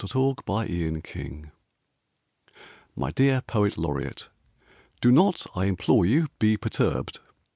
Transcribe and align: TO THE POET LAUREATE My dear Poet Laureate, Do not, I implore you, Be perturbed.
TO 0.03 0.07
THE 0.33 0.41
POET 0.41 0.49
LAUREATE 0.49 1.51
My 2.95 3.11
dear 3.11 3.41
Poet 3.41 3.77
Laureate, 3.77 4.29
Do 4.99 5.11
not, 5.11 5.45
I 5.55 5.65
implore 5.65 6.07
you, 6.07 6.27
Be 6.39 6.57
perturbed. 6.57 7.19